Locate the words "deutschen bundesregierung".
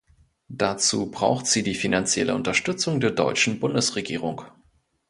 3.11-4.41